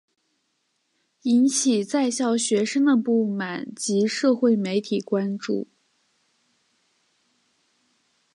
[1.21, 5.67] 引起在校学生的不满及社会媒体关注。